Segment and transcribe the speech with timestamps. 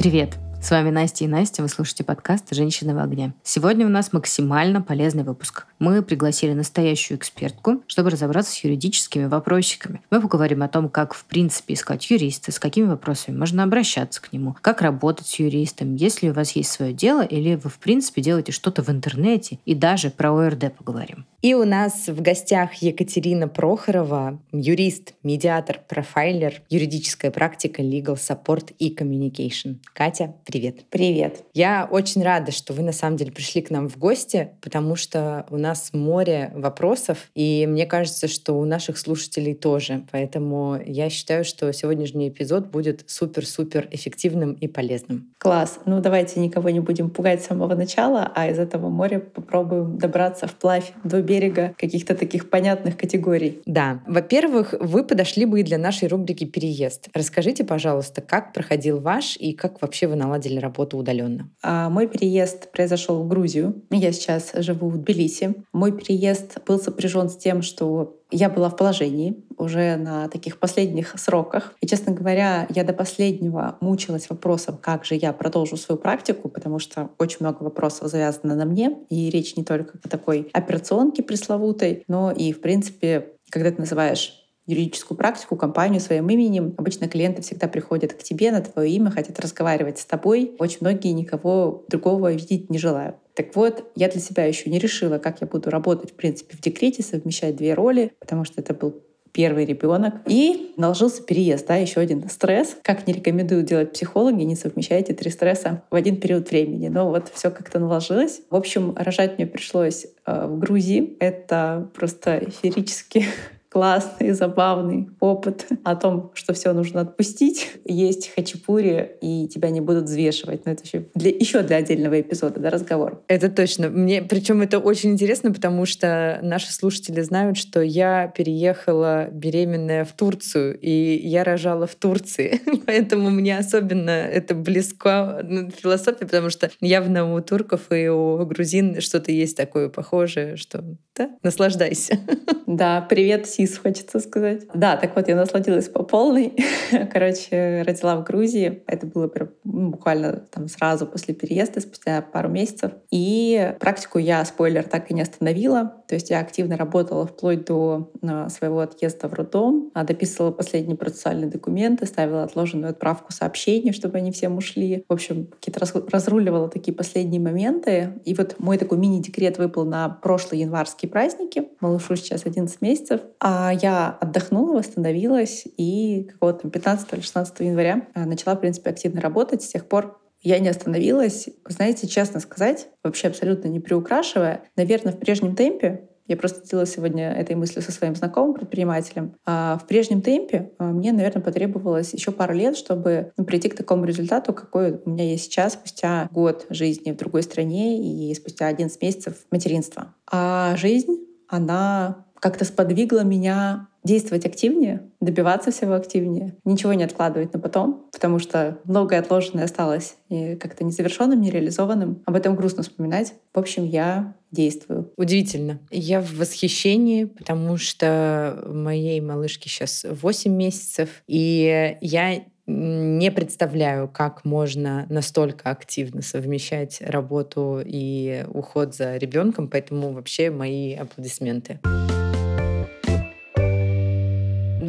[0.00, 0.39] Привет!
[0.62, 3.32] С вами Настя и Настя, вы слушаете подкаст «Женщины в огне».
[3.42, 5.66] Сегодня у нас максимально полезный выпуск.
[5.78, 10.02] Мы пригласили настоящую экспертку, чтобы разобраться с юридическими вопросиками.
[10.10, 14.34] Мы поговорим о том, как в принципе искать юриста, с какими вопросами можно обращаться к
[14.34, 18.20] нему, как работать с юристом, если у вас есть свое дело или вы в принципе
[18.20, 21.24] делаете что-то в интернете, и даже про ОРД поговорим.
[21.40, 28.94] И у нас в гостях Екатерина Прохорова, юрист, медиатор, профайлер, юридическая практика, legal support и
[28.94, 29.78] communication.
[29.94, 30.84] Катя, привет.
[30.90, 31.44] Привет.
[31.54, 35.46] Я очень рада, что вы на самом деле пришли к нам в гости, потому что
[35.48, 40.02] у нас море вопросов, и мне кажется, что у наших слушателей тоже.
[40.10, 45.32] Поэтому я считаю, что сегодняшний эпизод будет супер-супер эффективным и полезным.
[45.38, 45.78] Класс.
[45.86, 50.48] Ну давайте никого не будем пугать с самого начала, а из этого моря попробуем добраться
[50.48, 53.62] вплавь до берега каких-то таких понятных категорий.
[53.66, 54.02] Да.
[54.06, 57.08] Во-первых, вы подошли бы и для нашей рубрики «Переезд».
[57.14, 61.50] Расскажите, пожалуйста, как проходил ваш и как вообще вы наладили работу удаленно?
[61.62, 63.82] А, мой переезд произошел в Грузию.
[63.90, 65.54] Я сейчас живу в Тбилиси.
[65.72, 71.18] Мой переезд был сопряжен с тем, что я была в положении уже на таких последних
[71.18, 71.74] сроках.
[71.80, 76.78] И, честно говоря, я до последнего мучилась вопросом, как же я продолжу свою практику, потому
[76.78, 78.96] что очень много вопросов завязано на мне.
[79.08, 84.39] И речь не только о такой операционке пресловутой, но и, в принципе, когда ты называешь
[84.70, 86.74] юридическую практику, компанию своим именем.
[86.76, 90.54] Обычно клиенты всегда приходят к тебе на твое имя, хотят разговаривать с тобой.
[90.58, 93.16] Очень многие никого другого видеть не желают.
[93.34, 96.60] Так вот, я для себя еще не решила, как я буду работать, в принципе, в
[96.60, 100.14] декрете, совмещать две роли, потому что это был первый ребенок.
[100.26, 102.76] И наложился переезд, да, еще один стресс.
[102.82, 106.88] Как не рекомендую делать психологи, не совмещайте три стресса в один период времени.
[106.88, 108.42] Но вот все как-то наложилось.
[108.50, 111.16] В общем, рожать мне пришлось э, в Грузии.
[111.20, 113.24] Это просто эфирически
[113.70, 117.70] классный, забавный опыт о том, что все нужно отпустить.
[117.84, 120.66] Есть хачапури, и тебя не будут взвешивать.
[120.66, 123.22] Но это еще для, еще для отдельного эпизода, да, разговор.
[123.28, 123.88] Это точно.
[123.88, 130.12] Мне, причем это очень интересно, потому что наши слушатели знают, что я переехала беременная в
[130.14, 132.60] Турцию, и я рожала в Турции.
[132.86, 139.00] Поэтому мне особенно это близко ну, философия, потому что явно у турков и у грузин
[139.00, 142.18] что-то есть такое похожее, что да, наслаждайся.
[142.66, 144.62] Да, привет, сис, хочется сказать.
[144.74, 146.54] Да, так вот, я насладилась по полной.
[147.12, 148.82] Короче, родила в Грузии.
[148.86, 149.30] Это было
[149.64, 152.92] ну, буквально там сразу после переезда, спустя пару месяцев.
[153.10, 155.94] И практику я, спойлер, так и не остановила.
[156.08, 160.96] То есть я активно работала вплоть до а, своего отъезда в роддом, а, дописывала последние
[160.96, 165.04] процессуальные документы, ставила отложенную отправку сообщений, чтобы они всем ушли.
[165.08, 168.20] В общем, какие-то разруливала такие последние моменты.
[168.24, 171.68] И вот мой такой мини-декрет выпал на прошлые январские праздники.
[171.80, 173.20] Малышу сейчас 11 месяцев.
[173.38, 173.49] А
[173.80, 179.62] я отдохнула, восстановилась и какого-то 15 или 16 января а, начала, в принципе, активно работать.
[179.62, 181.48] С тех пор я не остановилась.
[181.66, 187.32] Знаете, честно сказать, вообще абсолютно не приукрашивая, наверное, в прежнем темпе я просто делилась сегодня
[187.32, 189.34] этой мыслью со своим знакомым предпринимателем.
[189.44, 193.74] А в прежнем темпе а, мне, наверное, потребовалось еще пару лет, чтобы ну, прийти к
[193.74, 198.68] такому результату, какой у меня есть сейчас, спустя год жизни в другой стране и спустя
[198.68, 200.14] 11 месяцев материнства.
[200.30, 201.18] А жизнь,
[201.48, 208.38] она как-то сподвигла меня действовать активнее, добиваться всего активнее, ничего не откладывать на потом, потому
[208.38, 212.22] что многое отложенное осталось и как-то незавершенным, нереализованным.
[212.24, 213.34] Об этом грустно вспоминать.
[213.52, 215.12] В общем, я действую.
[215.16, 215.80] Удивительно.
[215.90, 224.44] Я в восхищении, потому что моей малышке сейчас 8 месяцев, и я не представляю, как
[224.44, 231.80] можно настолько активно совмещать работу и уход за ребенком, поэтому вообще мои аплодисменты.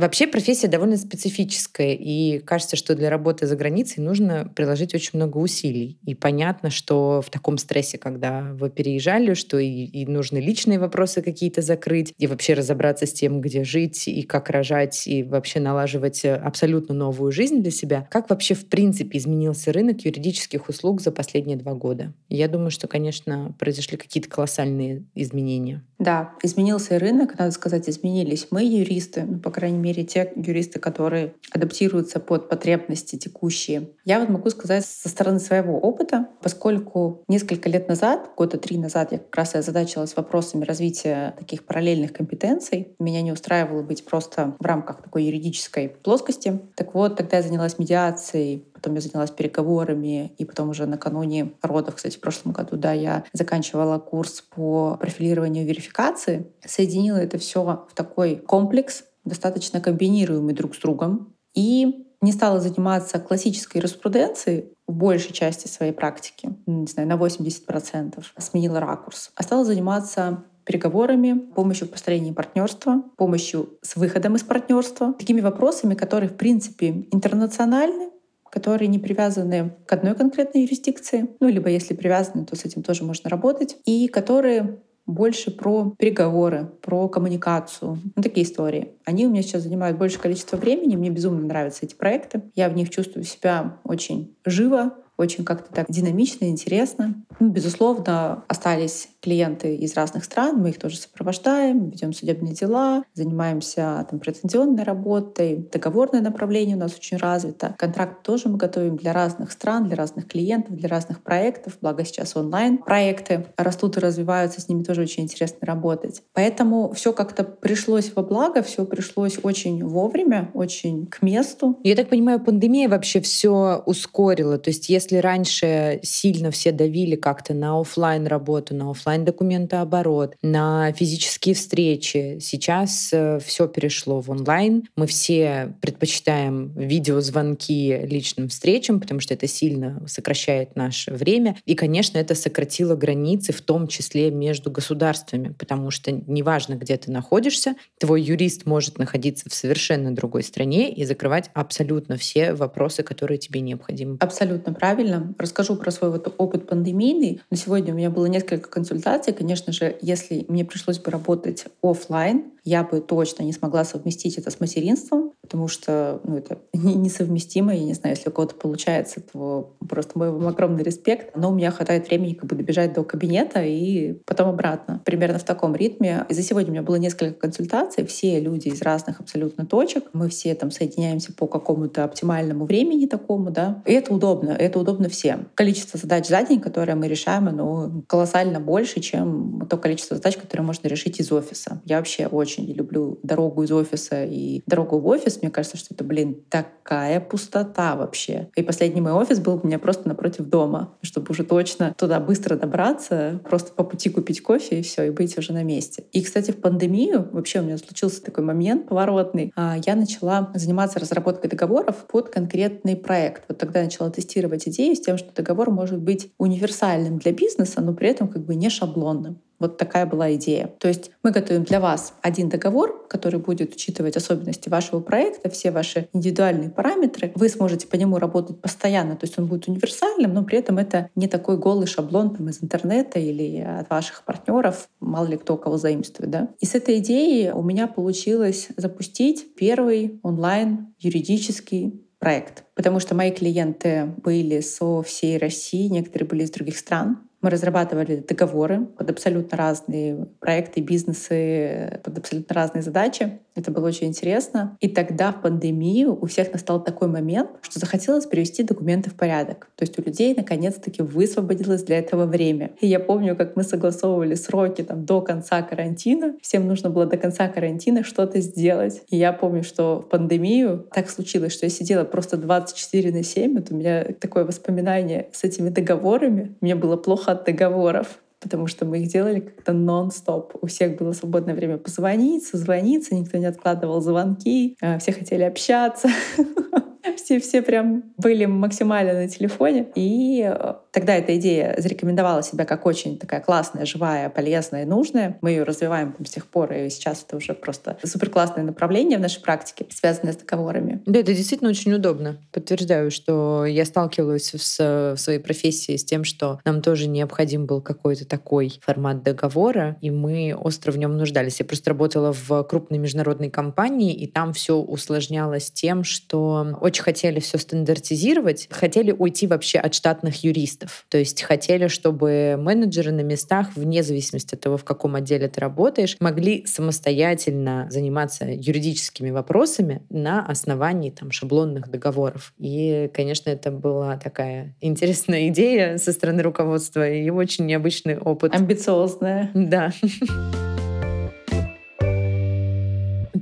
[0.01, 5.37] Вообще профессия довольно специфическая, и кажется, что для работы за границей нужно приложить очень много
[5.37, 5.99] усилий.
[6.03, 11.21] И понятно, что в таком стрессе, когда вы переезжали, что и, и нужны личные вопросы
[11.21, 16.25] какие-то закрыть, и вообще разобраться с тем, где жить, и как рожать, и вообще налаживать
[16.25, 18.07] абсолютно новую жизнь для себя.
[18.09, 22.11] Как вообще в принципе изменился рынок юридических услуг за последние два года?
[22.27, 25.83] Я думаю, что, конечно, произошли какие-то колоссальные изменения.
[25.99, 31.33] Да, изменился рынок, надо сказать, изменились мы, юристы, ну, по крайней мере, те юристы, которые
[31.51, 33.89] адаптируются под потребности текущие.
[34.05, 39.11] Я вот могу сказать со стороны своего опыта, поскольку несколько лет назад, года три назад,
[39.11, 42.95] я как раз и озадачилась вопросами развития таких параллельных компетенций.
[42.99, 46.59] Меня не устраивало быть просто в рамках такой юридической плоскости.
[46.75, 51.95] Так вот, тогда я занялась медиацией, потом я занялась переговорами, и потом уже накануне родов,
[51.95, 57.93] кстати, в прошлом году, да, я заканчивала курс по профилированию верификации, соединила это все в
[57.93, 61.35] такой комплекс, достаточно комбинируемый друг с другом.
[61.53, 68.23] И не стала заниматься классической юриспруденцией в большей части своей практики, не знаю, на 80%,
[68.37, 75.13] сменила ракурс, а стала заниматься переговорами, помощью в построении партнерства, помощью с выходом из партнерства,
[75.13, 78.11] такими вопросами, которые, в принципе, интернациональны,
[78.49, 83.03] которые не привязаны к одной конкретной юрисдикции, ну, либо если привязаны, то с этим тоже
[83.03, 87.99] можно работать, и которые больше про переговоры, про коммуникацию.
[88.15, 88.93] Ну, такие истории.
[89.05, 90.95] Они у меня сейчас занимают большее количество времени.
[90.95, 92.43] Мне безумно нравятся эти проекты.
[92.55, 97.13] Я в них чувствую себя очень живо, очень как-то так динамично, интересно.
[97.39, 104.05] Ну, безусловно, остались клиенты из разных стран, мы их тоже сопровождаем, ведем судебные дела, занимаемся
[104.09, 107.75] там, претензионной работой, договорное направление у нас очень развито.
[107.77, 112.35] Контракт тоже мы готовим для разных стран, для разных клиентов, для разных проектов, благо сейчас
[112.35, 116.23] онлайн проекты растут и развиваются, с ними тоже очень интересно работать.
[116.33, 121.79] Поэтому все как-то пришлось во благо, все пришлось очень вовремя, очень к месту.
[121.83, 124.57] Я так понимаю, пандемия вообще все ускорила.
[124.57, 130.35] То есть если раньше сильно все давили как-то на офлайн работу, на офлайн офлайн документооборот,
[130.41, 132.37] на физические встречи.
[132.39, 134.83] Сейчас э, все перешло в онлайн.
[134.95, 141.57] Мы все предпочитаем видеозвонки личным встречам, потому что это сильно сокращает наше время.
[141.65, 147.11] И, конечно, это сократило границы, в том числе между государствами, потому что неважно, где ты
[147.11, 153.37] находишься, твой юрист может находиться в совершенно другой стране и закрывать абсолютно все вопросы, которые
[153.37, 154.17] тебе необходимы.
[154.21, 155.33] Абсолютно правильно.
[155.37, 157.41] Расскажу про свой вот опыт пандемийный.
[157.49, 161.65] На сегодня у меня было несколько консультаций консультации, конечно же, если мне пришлось бы работать
[161.81, 167.73] офлайн, я бы точно не смогла совместить это с материнством, потому что ну, это несовместимо.
[167.73, 171.35] Я не знаю, если у кого-то получается, то просто мой вам огромный респект.
[171.35, 175.01] Но у меня хватает времени как бы добежать до кабинета и потом обратно.
[175.05, 176.25] Примерно в таком ритме.
[176.29, 178.05] И за сегодня у меня было несколько консультаций.
[178.05, 180.05] Все люди из разных абсолютно точек.
[180.13, 183.81] Мы все там соединяемся по какому-то оптимальному времени такому, да.
[183.85, 184.51] И это удобно.
[184.51, 185.47] Это удобно всем.
[185.55, 190.65] Количество задач за день, которые мы решаем, оно колоссально больше, чем то количество задач, которые
[190.65, 191.81] можно решить из офиса.
[191.85, 195.41] Я вообще очень очень не люблю дорогу из офиса и дорогу в офис.
[195.41, 198.49] Мне кажется, что это, блин, такая пустота вообще.
[198.55, 202.55] И последний мой офис был у меня просто напротив дома, чтобы уже точно туда быстро
[202.55, 206.03] добраться, просто по пути купить кофе и все, и быть уже на месте.
[206.11, 209.53] И, кстати, в пандемию вообще у меня случился такой момент поворотный.
[209.55, 213.43] А, я начала заниматься разработкой договоров под конкретный проект.
[213.47, 217.93] Вот тогда начала тестировать идею с тем, что договор может быть универсальным для бизнеса, но
[217.93, 219.39] при этом как бы не шаблонным.
[219.61, 220.73] Вот такая была идея.
[220.79, 225.71] То есть мы готовим для вас один договор, который будет учитывать особенности вашего проекта, все
[225.71, 227.31] ваши индивидуальные параметры.
[227.35, 231.09] Вы сможете по нему работать постоянно, то есть он будет универсальным, но при этом это
[231.15, 235.77] не такой голый шаблон там, из интернета или от ваших партнеров, мало ли кто кого
[235.77, 236.31] заимствует.
[236.31, 236.49] Да?
[236.59, 242.63] И с этой идеей у меня получилось запустить первый онлайн юридический проект.
[242.75, 247.17] Потому что мои клиенты были со всей России, некоторые были из других стран.
[247.41, 253.39] Мы разрабатывали договоры под абсолютно разные проекты, бизнесы, под абсолютно разные задачи.
[253.55, 254.77] Это было очень интересно.
[254.79, 259.69] И тогда в пандемию у всех настал такой момент, что захотелось привести документы в порядок.
[259.75, 262.71] То есть у людей наконец-таки высвободилось для этого время.
[262.79, 266.35] И я помню, как мы согласовывали сроки там, до конца карантина.
[266.41, 269.01] Всем нужно было до конца карантина что-то сделать.
[269.09, 273.55] И я помню, что в пандемию так случилось, что я сидела просто 24 на 7.
[273.55, 276.55] Вот у меня такое воспоминание с этими договорами.
[276.61, 280.53] Мне было плохо от договоров, потому что мы их делали как-то нон-стоп.
[280.61, 286.09] У всех было свободное время позвонить, созвониться, никто не откладывал звонки, а, все хотели общаться.
[287.17, 289.87] Все, все прям были максимально на телефоне.
[289.95, 295.37] И э, тогда эта идея зарекомендовала себя как очень такая классная, живая, полезная и нужная.
[295.41, 299.17] Мы ее развиваем там, с тех пор, и сейчас это уже просто супер классное направление
[299.17, 301.01] в нашей практике, связанное с договорами.
[301.05, 302.37] Да, это действительно очень удобно.
[302.51, 307.81] Подтверждаю, что я сталкивалась с, в своей профессии с тем, что нам тоже необходим был
[307.81, 311.59] какой-то такой формат договора, и мы остро в нем нуждались.
[311.59, 317.39] Я просто работала в крупной международной компании, и там все усложнялось тем, что очень хотели
[317.39, 321.05] все стандартизировать, хотели уйти вообще от штатных юристов.
[321.09, 325.59] То есть хотели, чтобы менеджеры на местах, вне зависимости от того, в каком отделе ты
[325.59, 332.53] работаешь, могли самостоятельно заниматься юридическими вопросами на основании там, шаблонных договоров.
[332.57, 338.53] И, конечно, это была такая интересная идея со стороны руководства и очень необычный опыт.
[338.55, 339.51] Амбициозная.
[339.53, 339.91] Да.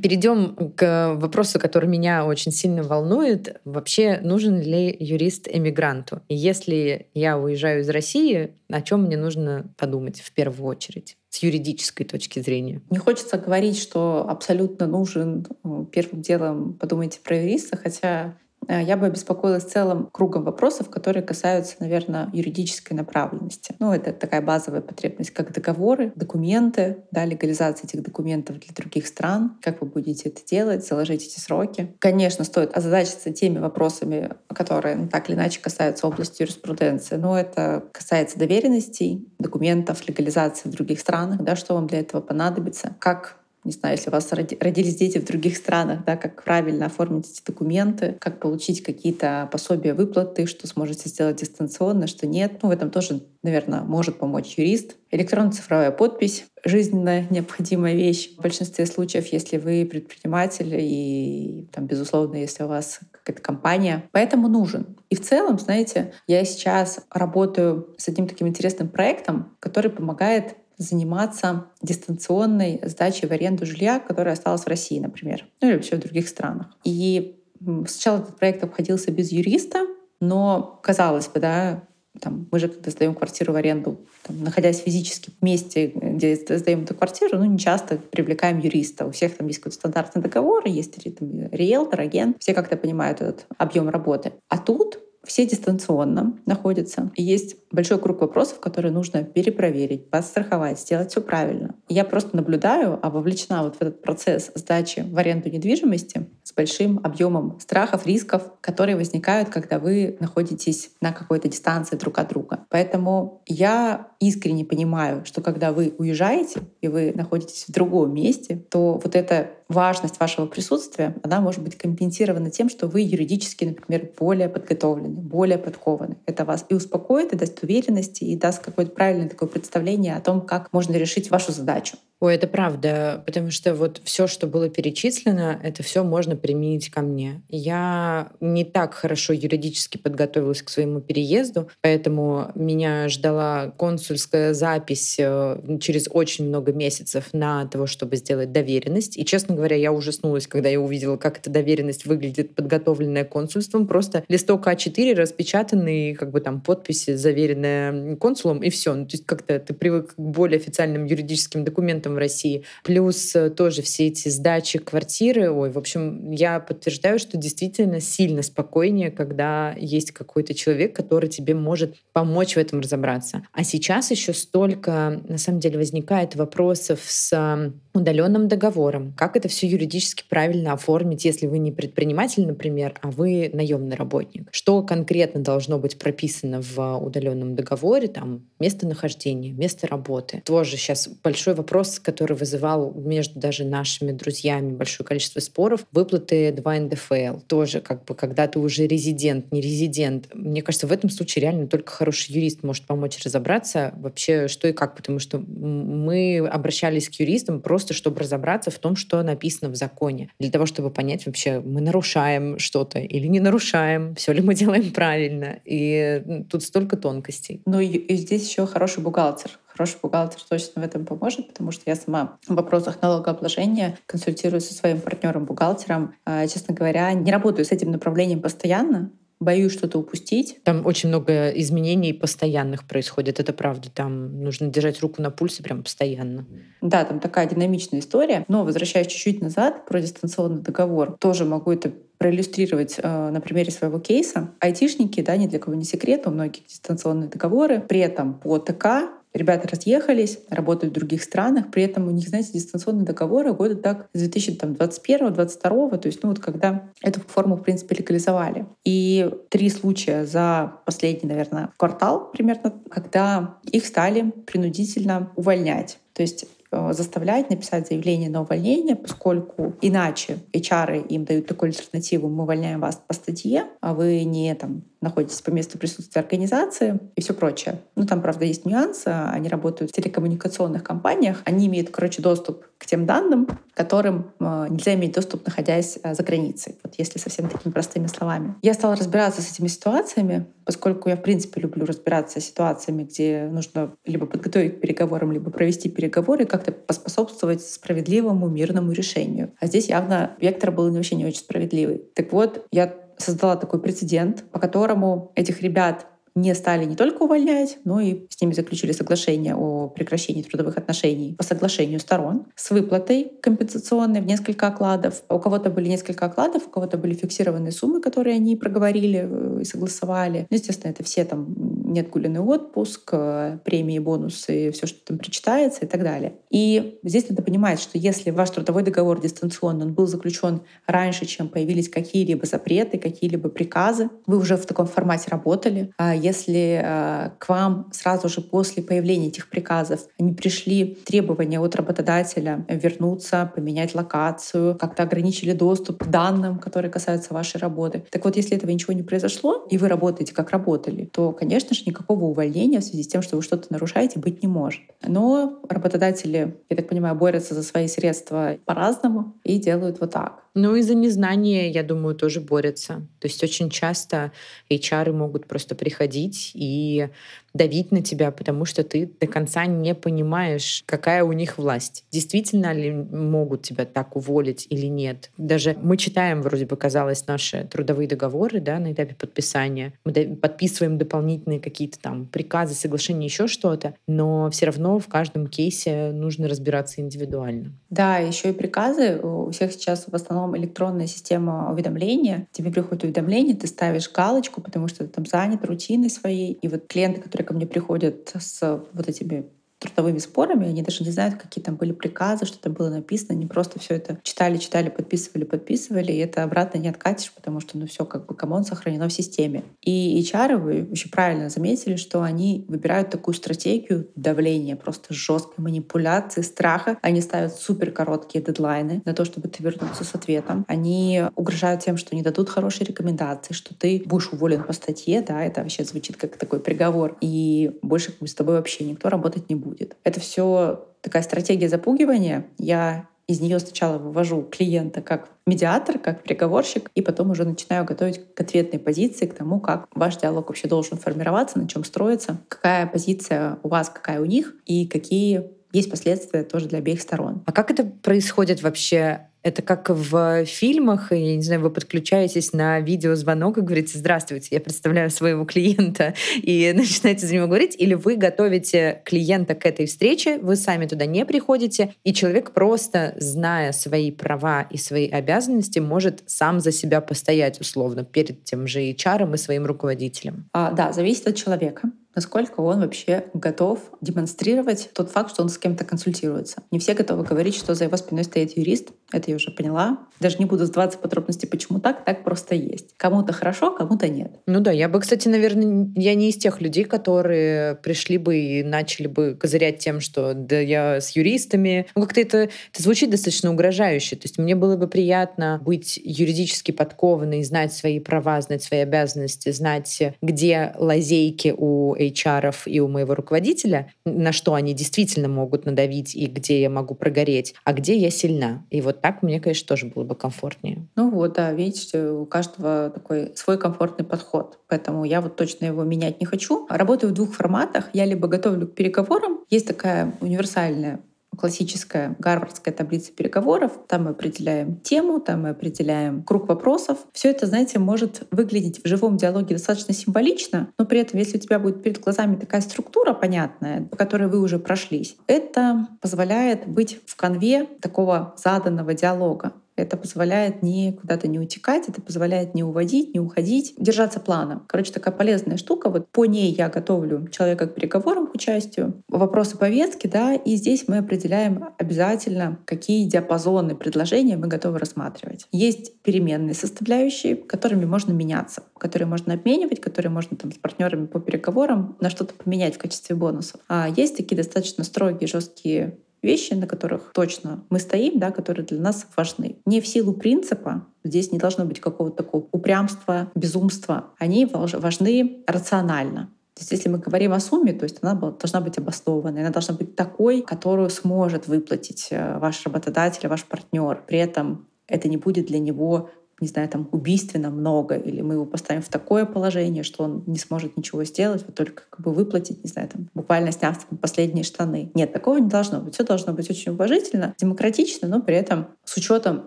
[0.02, 3.60] Перейдем к вопросу, который меня очень сильно волнует.
[3.66, 6.22] Вообще, нужен ли юрист эмигранту?
[6.30, 11.18] если я уезжаю из России, о чем мне нужно подумать в первую очередь?
[11.30, 12.82] с юридической точки зрения.
[12.90, 15.46] Не хочется говорить, что абсолютно нужен.
[15.92, 18.32] Первым делом подумайте про юриста, хотя э,
[18.78, 23.76] я бы обеспокоилась целым кругом вопросов, которые касаются, наверное, юридической направленности.
[23.80, 29.58] Ну, это такая базовая потребность, как договоры, документы, да, легализация этих документов для других стран,
[29.62, 31.96] как вы будете это делать, заложить эти сроки.
[32.00, 37.86] Конечно, стоит озадачиться теми вопросами, которые ну, так или иначе касаются области юриспруденции, но это
[37.92, 43.39] касается доверенностей, документов, легализации в других странах, да, что вам для этого понадобится, как
[43.70, 47.46] не знаю, если у вас родились дети в других странах, да, как правильно оформить эти
[47.46, 52.64] документы, как получить какие-то пособия выплаты, что сможете сделать дистанционно, что нет.
[52.64, 54.96] Ну, в этом тоже, наверное, может помочь юрист.
[55.12, 58.36] Электронно-цифровая подпись— жизненно необходимая вещь.
[58.38, 64.04] В большинстве случаев, если вы предприниматель и, там, безусловно, если у вас какая-то компания.
[64.12, 64.98] Поэтому нужен.
[65.10, 71.66] И в целом, знаете, я сейчас работаю с одним таким интересным проектом, который помогает заниматься
[71.82, 76.28] дистанционной сдачей в аренду жилья, которое осталось в России, например, ну или вообще в других
[76.28, 76.76] странах.
[76.84, 77.44] И
[77.86, 79.86] сначала этот проект обходился без юриста,
[80.22, 81.84] но казалось бы, да,
[82.20, 86.84] там, мы же, когда сдаем квартиру в аренду, там, находясь физически в месте, где сдаем
[86.84, 89.06] эту квартиру, ну, не часто привлекаем юриста.
[89.06, 92.38] У всех там есть какой-то стандартный договор, есть там, риэлтор, агент.
[92.40, 94.34] Все как-то понимают этот объем работы.
[94.50, 97.12] А тут все дистанционно находятся.
[97.16, 101.76] И есть большой круг вопросов, которые нужно перепроверить, подстраховать, сделать все правильно.
[101.88, 107.00] я просто наблюдаю, а вовлечена вот в этот процесс сдачи в аренду недвижимости с большим
[107.04, 112.66] объемом страхов, рисков, которые возникают, когда вы находитесь на какой-то дистанции друг от друга.
[112.70, 119.00] Поэтому я искренне понимаю, что когда вы уезжаете и вы находитесь в другом месте, то
[119.04, 124.50] вот эта важность вашего присутствия, она может быть компенсирована тем, что вы юридически, например, более
[124.50, 126.18] подготовлены, более подкованы.
[126.26, 130.42] Это вас и успокоит, и даст уверенности, и даст какое-то правильное такое представление о том,
[130.42, 131.98] как можно решить вашу задачу.
[132.22, 137.00] Ой, это правда, потому что вот все, что было перечислено, это все можно применить ко
[137.02, 137.42] мне.
[137.48, 145.78] Я не так хорошо юридически подготовилась к своему переезду, поэтому меня ждала консульская запись э,
[145.80, 149.18] через очень много месяцев на того, чтобы сделать доверенность.
[149.18, 153.88] И, честно говоря, я ужаснулась, когда я увидела, как эта доверенность выглядит, подготовленная консульством.
[153.88, 158.94] Просто листок А4 распечатанный, как бы там подписи, заверенная консулом, и все.
[158.94, 162.64] Ну, то есть как-то ты привык к более официальным юридическим документам, в России.
[162.84, 165.52] Плюс э, тоже все эти сдачи квартиры.
[165.52, 171.54] Ой, в общем, я подтверждаю, что действительно сильно спокойнее, когда есть какой-то человек, который тебе
[171.54, 173.44] может помочь в этом разобраться.
[173.54, 179.14] А сейчас еще столько, на самом деле, возникает вопросов с удаленным договором.
[179.18, 184.50] Как это все юридически правильно оформить, если вы не предприниматель, например, а вы наемный работник?
[184.52, 188.08] Что конкретно должно быть прописано в удаленном договоре?
[188.08, 190.42] Там местонахождение, место работы.
[190.46, 195.86] Тоже сейчас большой вопрос, который вызывал между даже нашими друзьями большое количество споров.
[195.92, 197.40] Выплаты 2 НДФЛ.
[197.48, 200.30] Тоже как бы, когда ты уже резидент, не резидент.
[200.34, 204.74] Мне кажется, в этом случае реально только хороший юрист может помочь разобраться вообще, что и
[204.74, 209.72] как, потому что мы обращались к юристам просто просто чтобы разобраться в том, что написано
[209.72, 210.30] в законе.
[210.40, 214.92] Для того, чтобы понять вообще, мы нарушаем что-то или не нарушаем, все ли мы делаем
[214.92, 215.60] правильно.
[215.66, 217.62] И тут столько тонкостей.
[217.66, 221.96] Ну и, здесь еще хороший бухгалтер хороший бухгалтер точно в этом поможет, потому что я
[221.96, 226.16] сама в вопросах налогообложения консультируюсь со своим партнером-бухгалтером.
[226.26, 230.60] А, честно говоря, не работаю с этим направлением постоянно, боюсь что-то упустить.
[230.64, 233.90] Там очень много изменений постоянных происходит, это правда.
[233.90, 236.46] Там нужно держать руку на пульсе прям постоянно.
[236.82, 238.46] Да, там такая динамичная история.
[238.48, 243.98] Но возвращаясь чуть-чуть назад про дистанционный договор, тоже могу это проиллюстрировать э, на примере своего
[244.00, 244.52] кейса.
[244.60, 247.80] Айтишники, да, ни для кого не секрет, у многих дистанционные договоры.
[247.80, 252.52] При этом по ТК Ребята разъехались, работают в других странах, при этом у них, знаете,
[252.52, 257.96] дистанционные договоры года так с 2021-2022, то есть, ну вот когда эту форму, в принципе,
[257.96, 258.66] легализовали.
[258.84, 266.00] И три случая за последний, наверное, квартал примерно, когда их стали принудительно увольнять.
[266.14, 272.30] То есть Э, заставлять написать заявление на увольнение, поскольку иначе HR им дают такую альтернативу,
[272.30, 277.22] мы увольняем вас по статье, а вы не там находитесь по месту присутствия организации и
[277.22, 277.80] все прочее.
[277.96, 279.08] Ну, там, правда, есть нюансы.
[279.08, 281.42] Они работают в телекоммуникационных компаниях.
[281.46, 286.24] Они имеют, короче, доступ к тем данным, которым э, нельзя иметь доступ, находясь э, за
[286.24, 286.76] границей.
[286.84, 288.56] Вот если совсем такими простыми словами.
[288.62, 293.50] Я стала разбираться с этими ситуациями, поскольку я, в принципе, люблю разбираться с ситуациями, где
[293.52, 299.52] нужно либо подготовить к переговорам, либо провести переговоры, как-то поспособствовать справедливому, мирному решению.
[299.60, 302.04] А здесь явно вектор был не очень справедливый.
[302.16, 307.78] Так вот, я создала такой прецедент, по которому этих ребят не стали не только увольнять,
[307.84, 313.32] но и с ними заключили соглашение о прекращении трудовых отношений по соглашению сторон с выплатой
[313.42, 315.24] компенсационной в несколько окладов.
[315.30, 319.66] У кого-то были несколько окладов, у кого-то были фиксированные суммы, которые они проговорили э, и
[319.66, 320.48] согласовали.
[320.50, 321.56] Ну, естественно, это все там
[321.94, 326.34] неотгуленный отпуск, э, премии, бонусы, все, что там причитается и так далее.
[326.50, 331.50] И здесь надо понимать, что если ваш трудовой договор дистанционный, он был заключен раньше, чем
[331.50, 335.92] появились какие-либо запреты, какие-либо приказы, вы уже в таком формате работали.
[336.20, 342.66] Если э, к вам сразу же после появления этих приказов не пришли требования от работодателя
[342.68, 348.04] вернуться, поменять локацию, как-то ограничили доступ к данным, которые касаются вашей работы.
[348.12, 351.84] Так вот, если этого ничего не произошло, и вы работаете как работали, то, конечно же,
[351.86, 354.82] никакого увольнения в связи с тем, что вы что-то нарушаете, быть не может.
[355.06, 360.44] Но работодатели, я так понимаю, борются за свои средства по-разному и делают вот так.
[360.56, 363.08] Ну и за незнание, я думаю, тоже борются.
[363.20, 364.32] То есть очень часто
[364.70, 367.10] HR могут просто приходить и
[367.54, 372.06] давить на тебя, потому что ты до конца не понимаешь, какая у них власть.
[372.12, 375.32] Действительно ли могут тебя так уволить или нет.
[375.38, 379.94] Даже мы читаем, вроде бы казалось, наши трудовые договоры да, на этапе подписания.
[380.06, 386.12] Мы подписываем дополнительные какие-то там приказы, соглашения, еще что-то, но все равно в каждом кейсе
[386.12, 387.74] нужно разбираться индивидуально.
[387.90, 389.20] Да, еще и приказы.
[389.22, 392.48] У всех сейчас в основном электронная система уведомления.
[392.52, 396.54] Тебе приходит уведомление, ты ставишь галочку, потому что ты там занят рутиной своей.
[396.54, 401.12] И вот клиенты, которые ко мне приходят с вот этими трудовыми спорами, они даже не
[401.12, 404.90] знают, какие там были приказы, что там было написано, они просто все это читали, читали,
[404.90, 408.66] подписывали, подписывали, и это обратно не откатишь, потому что ну все как бы come on
[408.66, 409.64] сохранено в системе.
[409.82, 416.42] И HR, вы очень правильно заметили, что они выбирают такую стратегию давления, просто жесткой манипуляции,
[416.42, 416.98] страха.
[417.02, 420.66] Они ставят супер короткие дедлайны на то, чтобы ты вернулся с ответом.
[420.68, 425.42] Они угрожают тем, что не дадут хорошие рекомендации, что ты будешь уволен по статье, да,
[425.44, 429.50] это вообще звучит как такой приговор, и больше как бы, с тобой вообще никто работать
[429.50, 429.96] не будет будет.
[430.04, 432.46] Это все такая стратегия запугивания.
[432.58, 438.34] Я из нее сначала вывожу клиента как медиатор, как переговорщик, и потом уже начинаю готовить
[438.34, 442.88] к ответной позиции, к тому, как ваш диалог вообще должен формироваться, на чем строится, какая
[442.88, 447.44] позиция у вас, какая у них, и какие есть последствия тоже для обеих сторон.
[447.46, 452.80] А как это происходит вообще это как в фильмах, я не знаю, вы подключаетесь на
[452.80, 458.16] видеозвонок и говорите «Здравствуйте, я представляю своего клиента» и начинаете за него говорить, или вы
[458.16, 464.12] готовите клиента к этой встрече, вы сами туда не приходите, и человек просто, зная свои
[464.12, 469.38] права и свои обязанности, может сам за себя постоять условно перед тем же HR и
[469.38, 470.50] своим руководителем?
[470.54, 475.58] А, да, зависит от человека насколько он вообще готов демонстрировать тот факт, что он с
[475.58, 476.64] кем-то консультируется.
[476.72, 478.90] Не все готовы говорить, что за его спиной стоит юрист.
[479.12, 480.00] Это я уже поняла.
[480.20, 482.04] Даже не буду сдаваться в подробности, почему так.
[482.06, 482.94] Так просто есть.
[482.98, 484.40] Кому-то хорошо, кому-то нет.
[484.48, 488.64] Ну да, я бы, кстати, наверное, я не из тех людей, которые пришли бы и
[488.64, 491.88] начали бы козырять тем, что да я с юристами.
[491.96, 494.16] Ну как-то это, это звучит достаточно угрожающе.
[494.16, 499.52] То есть мне было бы приятно быть юридически подкованной, знать свои права, знать свои обязанности,
[499.52, 506.16] знать, где лазейки у HR и у моего руководителя, на что они действительно могут надавить
[506.16, 508.66] и где я могу прогореть, а где я сильна.
[508.70, 510.88] И вот так мне, конечно, тоже было бы комфортнее.
[510.96, 514.60] Ну вот, да, видите, у каждого такой свой комфортный подход.
[514.68, 516.68] Поэтому я вот точно его менять не хочу.
[516.70, 517.90] Работаю в двух форматах.
[517.94, 519.40] Я либо готовлю к переговорам.
[519.50, 521.02] Есть такая универсальная
[521.38, 523.80] классическая гарвардская таблица переговоров.
[523.88, 526.98] Там мы определяем тему, там мы определяем круг вопросов.
[527.14, 531.42] Все это, знаете, может выглядеть в живом диалоге достаточно символично, но при этом, если у
[531.42, 537.00] тебя будет перед глазами такая структура понятная, по которой вы уже прошлись, это позволяет быть
[537.06, 539.54] в конве такого заданного диалога.
[539.82, 544.64] Это позволяет не куда-то не утекать, это позволяет не уводить, не уходить, держаться плана.
[544.68, 545.90] Короче, такая полезная штука.
[545.90, 549.02] Вот по ней я готовлю человека к переговорам, к участию.
[549.08, 555.48] Вопросы повестки, да, и здесь мы определяем обязательно, какие диапазоны предложения мы готовы рассматривать.
[555.52, 561.20] Есть переменные составляющие, которыми можно меняться, которые можно обменивать, которые можно там с партнерами по
[561.20, 563.62] переговорам на что-то поменять в качестве бонусов.
[563.68, 568.80] А есть такие достаточно строгие, жесткие вещи, на которых точно мы стоим, да, которые для
[568.80, 569.58] нас важны.
[569.66, 574.12] Не в силу принципа, здесь не должно быть какого-то такого упрямства, безумства.
[574.18, 576.30] Они важны рационально.
[576.54, 579.76] То есть если мы говорим о сумме, то есть она должна быть обоснованной, она должна
[579.76, 584.04] быть такой, которую сможет выплатить э, ваш работодатель, ваш партнер.
[584.06, 586.10] При этом это не будет для него
[586.42, 590.38] не знаю, там убийственно много, или мы его поставим в такое положение, что он не
[590.38, 594.44] сможет ничего сделать, вот только как бы выплатить, не знаю, там, буквально сняв там, последние
[594.44, 594.92] штаны.
[594.94, 595.94] Нет, такого не должно быть.
[595.94, 599.46] Все должно быть очень уважительно, демократично, но при этом с учетом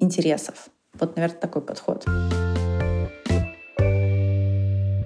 [0.00, 0.68] интересов.
[0.98, 2.04] Вот, наверное, такой подход.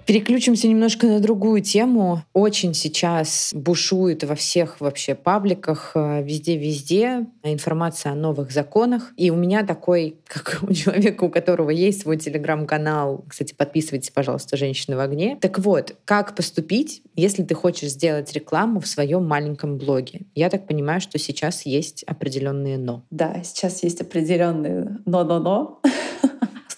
[0.06, 2.22] Переключимся немножко на другую тему.
[2.34, 9.12] Очень сейчас бушует во всех вообще пабликах, э, везде-везде информация о новых законах.
[9.16, 14.56] И у меня такой, как у человека, у которого есть свой телеграм-канал, кстати, подписывайтесь, пожалуйста,
[14.56, 15.38] «Женщины в огне».
[15.40, 20.22] Так вот, как поступить, если ты хочешь сделать рекламу в своем маленьком блоге?
[20.34, 23.04] Я так понимаю, что сейчас есть определенные «но».
[23.10, 25.80] Да, сейчас есть определенные «но-но-но».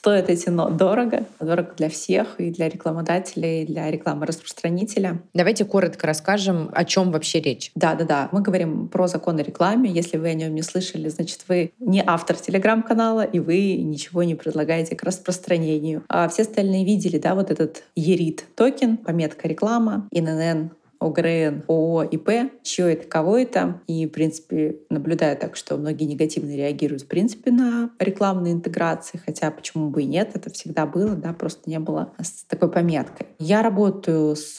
[0.07, 1.25] Стоят эти но дорого.
[1.41, 5.21] Дорого для всех, и для рекламодателя, и для рекламы-распространителя.
[5.35, 7.73] Давайте коротко расскажем, о чем вообще речь.
[7.75, 8.29] Да-да-да.
[8.31, 9.91] Мы говорим про закон о рекламе.
[9.91, 14.37] Если вы о нем не слышали, значит, вы не автор телеграм-канала, и вы ничего не
[14.37, 16.05] предлагаете к распространению.
[16.09, 22.31] А все остальные видели, да, вот этот ERIT токен, пометка реклама, ИНН ОГРН, ООО, ИП,
[22.63, 23.81] чье это, кого это.
[23.87, 29.51] И, в принципе, наблюдаю так, что многие негативно реагируют, в принципе, на рекламные интеграции, хотя
[29.51, 33.27] почему бы и нет, это всегда было, да, просто не было с такой пометкой.
[33.39, 34.59] Я работаю с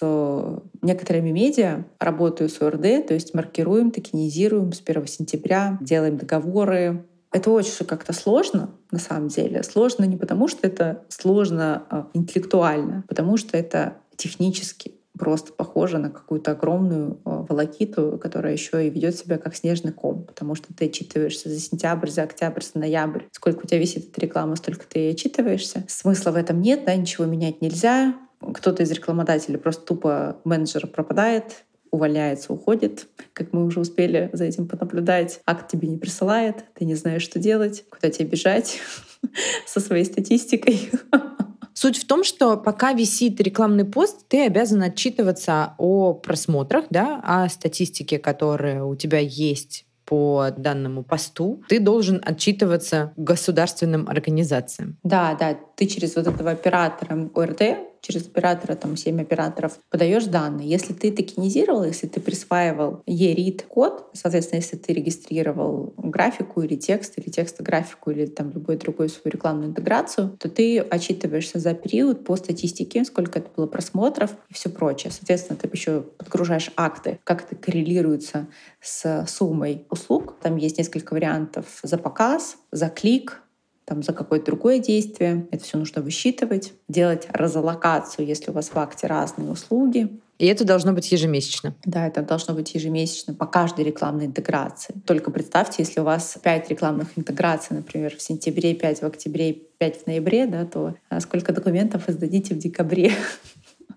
[0.81, 7.51] некоторыми медиа, работаю с ОРД, то есть маркируем, токенизируем с 1 сентября, делаем договоры, это
[7.51, 9.61] очень как-то сложно, на самом деле.
[9.63, 15.97] Сложно не потому, что это сложно а, интеллектуально, а потому что это технически просто похожа
[15.97, 20.73] на какую-то огромную э, волокиту, которая еще и ведет себя как снежный ком, потому что
[20.73, 23.23] ты отчитываешься за сентябрь, за октябрь, за ноябрь.
[23.31, 25.83] Сколько у тебя висит эта реклама, столько ты и отчитываешься.
[25.87, 28.15] Смысла в этом нет, да, ничего менять нельзя.
[28.39, 34.67] Кто-то из рекламодателей просто тупо менеджер пропадает, увольняется, уходит, как мы уже успели за этим
[34.67, 35.41] понаблюдать.
[35.45, 38.79] Акт тебе не присылает, ты не знаешь, что делать, куда тебе бежать
[39.65, 40.89] со своей статистикой.
[41.79, 47.47] Суть в том, что пока висит рекламный пост, ты обязан отчитываться о просмотрах, да, о
[47.49, 54.97] статистике, которая у тебя есть по данному посту, ты должен отчитываться государственным организациям.
[55.03, 57.61] Да, да, ты через вот этого оператора ОРТ
[58.01, 60.69] через оператора, там 7 операторов, подаешь данные.
[60.69, 67.17] Если ты токенизировал, если ты присваивал ERIT код, соответственно, если ты регистрировал графику или текст,
[67.17, 72.35] или текстографику, или там любую другую свою рекламную интеграцию, то ты отчитываешься за период по
[72.35, 75.11] статистике, сколько это было просмотров и все прочее.
[75.11, 78.47] Соответственно, ты еще подгружаешь акты, как это коррелируется
[78.81, 80.35] с суммой услуг.
[80.41, 83.41] Там есть несколько вариантов за показ, за клик,
[83.87, 85.47] там, за какое-то другое действие.
[85.49, 90.19] Это все нужно высчитывать, делать разлокацию, если у вас в акте разные услуги.
[90.39, 91.73] И это должно быть ежемесячно.
[91.85, 94.93] Да, это должно быть ежемесячно по каждой рекламной интеграции.
[95.05, 100.03] Только представьте, если у вас 5 рекламных интеграций, например, в сентябре, 5 в октябре, 5
[100.03, 103.13] в ноябре, да, то а, сколько документов вы сдадите в декабре?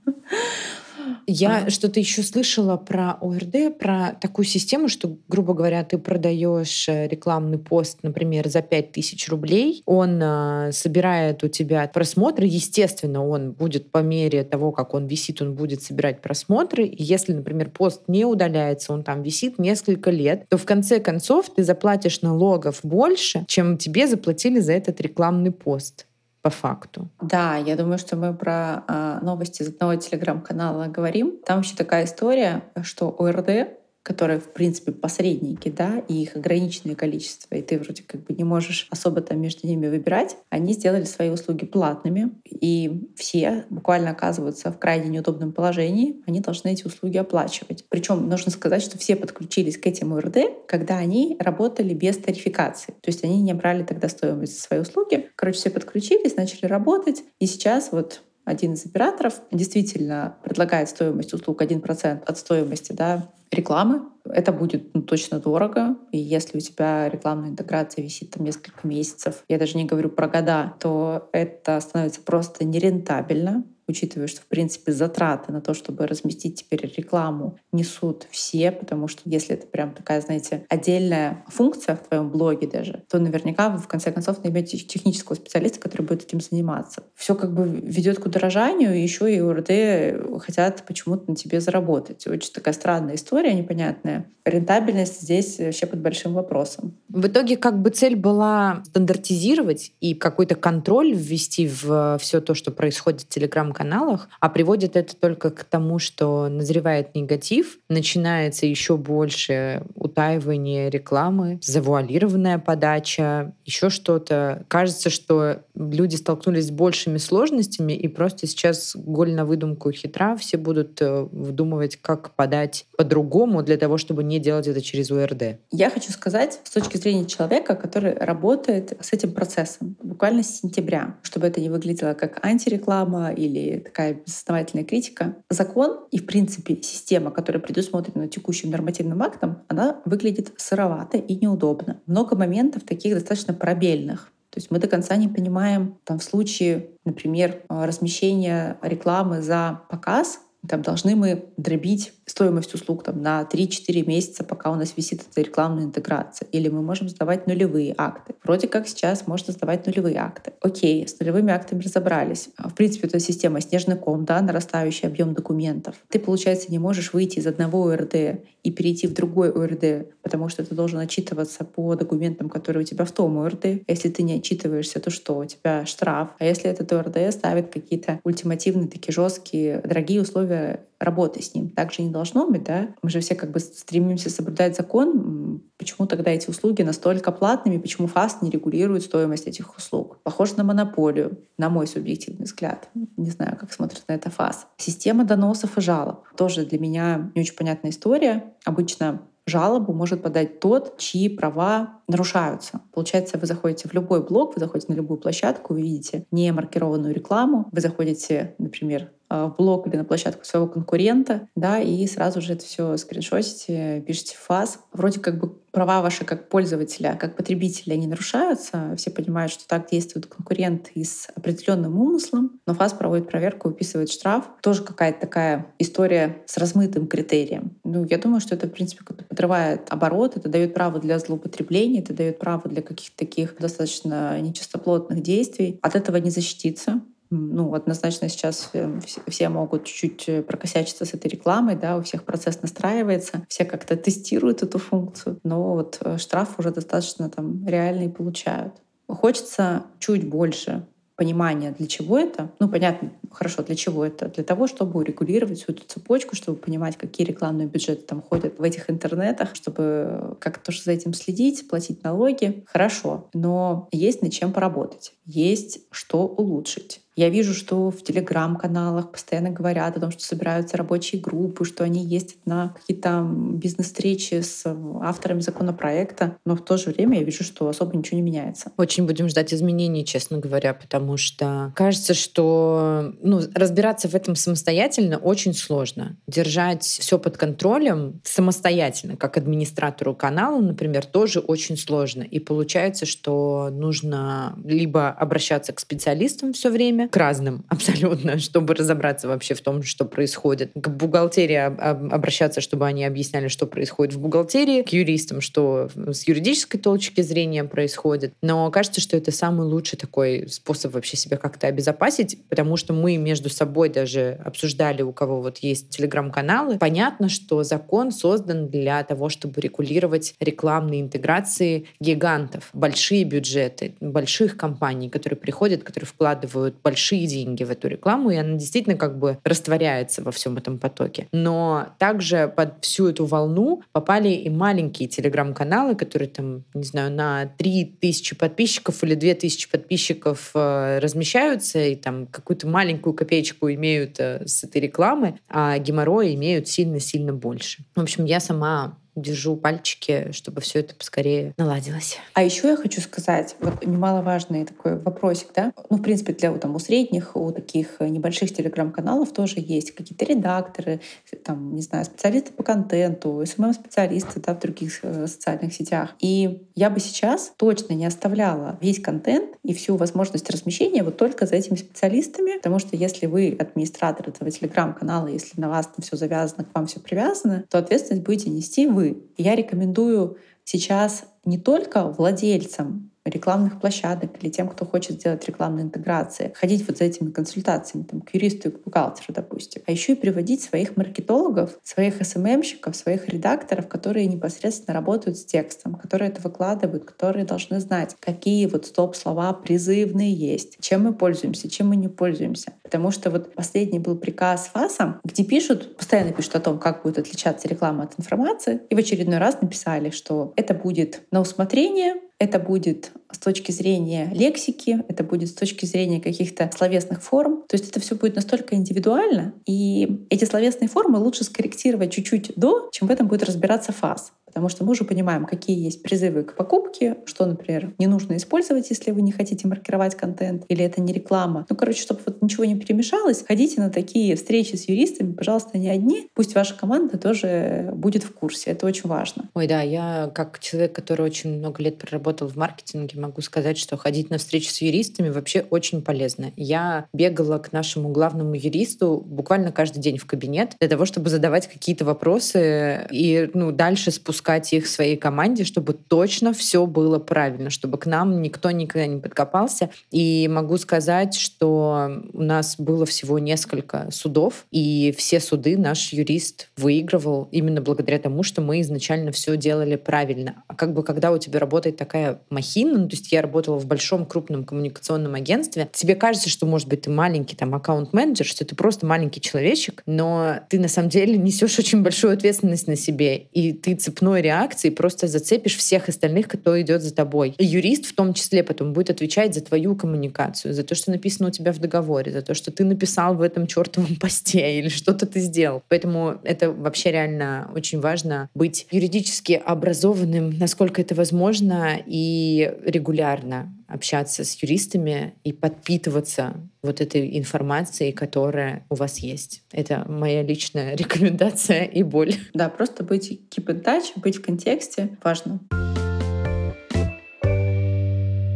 [1.27, 1.71] Я а.
[1.71, 7.59] что-то еще слышала про ОРД, про такую систему, что, грубо говоря, ты продаешь э, рекламный
[7.59, 13.99] пост, например, за 5000 рублей, он э, собирает у тебя просмотры, естественно, он будет по
[13.99, 16.87] мере того, как он висит, он будет собирать просмотры.
[16.87, 21.51] И если, например, пост не удаляется, он там висит несколько лет, то в конце концов
[21.55, 26.07] ты заплатишь налогов больше, чем тебе заплатили за этот рекламный пост
[26.43, 27.09] по факту.
[27.21, 31.39] Да, я думаю, что мы про э, новости из одного телеграм-канала говорим.
[31.45, 37.55] Там вообще такая история, что ОРД которые, в принципе, посредники, да, и их ограниченное количество,
[37.55, 41.31] и ты вроде как бы не можешь особо там между ними выбирать, они сделали свои
[41.31, 47.85] услуги платными, и все буквально оказываются в крайне неудобном положении, они должны эти услуги оплачивать.
[47.89, 52.93] Причем нужно сказать, что все подключились к этим УРД, когда они работали без тарификации.
[53.01, 55.29] То есть они не брали тогда стоимость за свои услуги.
[55.37, 61.63] Короче, все подключились, начали работать, и сейчас вот один из операторов действительно предлагает стоимость услуг
[61.63, 64.03] 1% от стоимости да, рекламы.
[64.25, 65.97] Это будет ну, точно дорого.
[66.13, 70.29] И если у тебя рекламная интеграция висит там несколько месяцев, я даже не говорю про
[70.29, 76.61] года, то это становится просто нерентабельно учитывая, что, в принципе, затраты на то, чтобы разместить
[76.61, 82.31] теперь рекламу, несут все, потому что если это прям такая, знаете, отдельная функция в твоем
[82.31, 87.03] блоге даже, то наверняка вы в конце концов наймете технического специалиста, который будет этим заниматься.
[87.15, 92.27] Все как бы ведет к удорожанию, и еще и УРД хотят почему-то на тебе заработать.
[92.27, 94.27] Очень такая странная история, непонятная.
[94.45, 96.97] Рентабельность здесь вообще под большим вопросом.
[97.09, 102.71] В итоге как бы цель была стандартизировать и какой-то контроль ввести в все то, что
[102.71, 108.99] происходит в телеграм каналах, а приводит это только к тому, что назревает негатив, начинается еще
[108.99, 114.67] больше утаивание рекламы, завуалированная подача, еще что-то.
[114.69, 120.59] Кажется, что люди столкнулись с большими сложностями, и просто сейчас голь на выдумку хитра, все
[120.59, 125.59] будут э, вдумывать, как подать по-другому для того, чтобы не делать это через УРД.
[125.71, 131.17] Я хочу сказать с точки зрения человека, который работает с этим процессом буквально с сентября,
[131.23, 135.37] чтобы это не выглядело как антиреклама или такая безосновательная критика.
[135.49, 142.01] Закон и, в принципе, система, которая предусмотрена текущим нормативным актом, она выглядит сыровато и неудобно.
[142.07, 144.33] Много моментов таких достаточно пробельных.
[144.51, 150.41] То есть мы до конца не понимаем, там, в случае, например, размещения рекламы за показ,
[150.69, 155.41] там должны мы дробить стоимость услуг там, на 3-4 месяца, пока у нас висит эта
[155.41, 156.47] рекламная интеграция.
[156.53, 158.35] Или мы можем сдавать нулевые акты.
[158.45, 160.53] Вроде как сейчас можно сдавать нулевые акты.
[160.61, 162.51] Окей, с нулевыми актами разобрались.
[162.59, 165.97] В принципе, это система снежный ком, да, нарастающий объем документов.
[166.09, 168.15] Ты, получается, не можешь выйти из одного ОРД
[168.63, 173.05] и перейти в другой ОРД, потому что ты должен отчитываться по документам, которые у тебя
[173.05, 173.83] в том ОРД.
[173.87, 175.39] Если ты не отчитываешься, то что?
[175.39, 176.31] У тебя штраф.
[176.39, 180.50] А если этот ОРД ставит какие-то ультимативные, такие жесткие, дорогие условия
[180.99, 181.71] работы с ним.
[181.71, 182.89] Так же не должно быть, да?
[183.03, 185.63] Мы же все как бы стремимся соблюдать закон.
[185.79, 187.79] Почему тогда эти услуги настолько платными?
[187.79, 190.19] Почему ФАС не регулирует стоимость этих услуг?
[190.23, 192.89] Похоже на монополию, на мой субъективный взгляд.
[193.17, 194.67] Не знаю, как смотрит на это ФАС.
[194.77, 196.27] Система доносов и жалоб.
[196.37, 198.53] Тоже для меня не очень понятная история.
[198.65, 202.81] Обычно жалобу может подать тот, чьи права нарушаются.
[202.93, 207.15] Получается, вы заходите в любой блог, вы заходите на любую площадку, вы видите не маркированную
[207.15, 212.55] рекламу, вы заходите, например, в блог или на площадку своего конкурента, да, и сразу же
[212.55, 214.81] это все скриншотите, пишите в ФАС.
[214.93, 218.95] Вроде как бы права ваши как пользователя, как потребителя не нарушаются.
[218.97, 224.11] Все понимают, что так действует конкурент и с определенным умыслом, но ФАС проводит проверку, выписывает
[224.11, 224.49] штраф.
[224.63, 227.77] Тоже какая-то такая история с размытым критерием.
[227.85, 232.13] Ну, я думаю, что это, в принципе, подрывает оборот, это дает право для злоупотребления, это
[232.13, 235.79] дает право для каких-то таких достаточно нечистоплотных действий.
[235.83, 237.01] От этого не защититься.
[237.31, 242.25] Ну, однозначно сейчас э, все могут чуть-чуть э, прокосячиться с этой рекламой, да, у всех
[242.25, 248.11] процесс настраивается, все как-то тестируют эту функцию, но вот э, штраф уже достаточно там реальный
[248.11, 248.75] получают.
[249.07, 250.87] Хочется чуть больше
[251.21, 252.51] понимание, для чего это.
[252.61, 254.29] Ну, понятно, хорошо, для чего это?
[254.29, 258.63] Для того, чтобы урегулировать всю эту цепочку, чтобы понимать, какие рекламные бюджеты там ходят в
[258.63, 262.65] этих интернетах, чтобы как-то за этим следить, платить налоги.
[262.67, 267.03] Хорошо, но есть над чем поработать, есть что улучшить.
[267.21, 272.03] Я вижу, что в телеграм-каналах постоянно говорят о том, что собираются рабочие группы, что они
[272.03, 274.65] ездят на какие-то бизнес-встречи с
[275.03, 278.73] авторами законопроекта, но в то же время я вижу, что особо ничего не меняется.
[278.79, 285.19] Очень будем ждать изменений, честно говоря, потому что кажется, что ну, разбираться в этом самостоятельно
[285.19, 286.17] очень сложно.
[286.27, 292.23] Держать все под контролем самостоятельно, как администратору канала, например, тоже очень сложно.
[292.23, 299.29] И получается, что нужно либо обращаться к специалистам все время, к разным абсолютно, чтобы разобраться
[299.29, 300.71] вообще в том, что происходит.
[300.75, 306.79] К бухгалтерии обращаться, чтобы они объясняли, что происходит в бухгалтерии, к юристам, что с юридической
[306.79, 308.33] точки зрения происходит.
[308.43, 313.17] Но кажется, что это самый лучший такой способ вообще себя как-то обезопасить, потому что мы
[313.17, 316.79] между собой даже обсуждали, у кого вот есть телеграм-каналы.
[316.79, 325.09] Понятно, что закон создан для того, чтобы регулировать рекламные интеграции гигантов, большие бюджеты, больших компаний,
[325.09, 329.39] которые приходят, которые вкладывают большие большие деньги в эту рекламу, и она действительно как бы
[329.43, 331.29] растворяется во всем этом потоке.
[331.33, 337.47] Но также под всю эту волну попали и маленькие телеграм-каналы, которые там, не знаю, на
[337.57, 344.63] 3000 подписчиков или 2000 подписчиков э, размещаются и там какую-то маленькую копеечку имеют э, с
[344.63, 347.85] этой рекламы, а геморроя имеют сильно-сильно больше.
[347.97, 352.19] В общем, я сама держу пальчики, чтобы все это поскорее наладилось.
[352.35, 356.75] А еще я хочу сказать, вот немаловажный такой вопросик, да, ну, в принципе, для там,
[356.75, 361.01] у средних, у таких небольших телеграм-каналов тоже есть какие-то редакторы,
[361.45, 366.15] там, не знаю, специалисты по контенту, СММ-специалисты, да, в других э, социальных сетях.
[366.21, 371.47] И я бы сейчас точно не оставляла весь контент и всю возможность размещения вот только
[371.47, 376.17] за этими специалистами, потому что если вы администратор этого телеграм-канала, если на вас там все
[376.17, 379.23] завязано, к вам все привязано, то ответственность будете нести вы вы.
[379.37, 386.53] Я рекомендую сейчас не только владельцам рекламных площадок или тем, кто хочет сделать рекламные интеграции,
[386.55, 390.17] ходить вот за этими консультациями там, к юристу и к бухгалтеру, допустим, а еще и
[390.17, 397.05] приводить своих маркетологов, своих СММщиков, своих редакторов, которые непосредственно работают с текстом, которые это выкладывают,
[397.05, 402.73] которые должны знать, какие вот стоп-слова призывные есть, чем мы пользуемся, чем мы не пользуемся.
[402.83, 407.19] Потому что вот последний был приказ ФАСа, где пишут, постоянно пишут о том, как будет
[407.19, 412.59] отличаться реклама от информации, и в очередной раз написали, что это будет на усмотрение это
[412.59, 417.63] будет с точки зрения лексики, это будет с точки зрения каких-то словесных форм.
[417.69, 422.89] То есть это все будет настолько индивидуально, и эти словесные формы лучше скорректировать чуть-чуть до,
[422.93, 424.33] чем в этом будет разбираться фаз.
[424.51, 428.91] Потому что мы уже понимаем, какие есть призывы к покупке, что, например, не нужно использовать,
[428.91, 431.67] если вы не хотите маркировать контент, или это не реклама.
[431.71, 435.89] Ну, короче, чтобы вот ничего не перемешалось, ходите на такие встречи с юристами, пожалуйста, не
[435.89, 436.29] одни.
[436.35, 438.73] Пусть ваша команда тоже будет в курсе.
[438.73, 439.49] Это очень важно.
[439.55, 443.97] Ой, да, я как человек, который очень много лет проработал в маркетинге, могу сказать, что
[443.97, 446.53] ходить на встречи с юристами вообще очень полезно.
[446.57, 451.69] Я бегала к нашему главному юристу буквально каждый день в кабинет для того, чтобы задавать
[451.69, 457.69] какие-то вопросы и ну, дальше спускаться запускать их своей команде, чтобы точно все было правильно,
[457.69, 459.91] чтобы к нам никто никогда не подкопался.
[460.11, 466.71] И могу сказать, что у нас было всего несколько судов, и все суды наш юрист
[466.79, 470.63] выигрывал именно благодаря тому, что мы изначально все делали правильно.
[470.69, 473.87] А как бы когда у тебя работает такая махина, ну, то есть я работала в
[473.87, 478.75] большом крупном коммуникационном агентстве, тебе кажется, что, может быть, ты маленький там аккаунт-менеджер, что ты
[478.75, 483.73] просто маленький человечек, но ты на самом деле несешь очень большую ответственность на себе, и
[483.73, 487.55] ты цепной одной реакции просто зацепишь всех остальных, кто идет за тобой.
[487.59, 491.49] И юрист в том числе потом будет отвечать за твою коммуникацию, за то, что написано
[491.49, 495.27] у тебя в договоре, за то, что ты написал в этом чертовом посте или что-то
[495.27, 495.83] ты сделал.
[495.89, 504.45] Поэтому это вообще реально очень важно быть юридически образованным, насколько это возможно, и регулярно общаться
[504.45, 509.63] с юристами и подпитываться вот этой информацией, которая у вас есть.
[509.73, 512.35] Это моя личная рекомендация и боль.
[512.55, 515.61] Да, просто быть keep in touch, быть в контексте важно.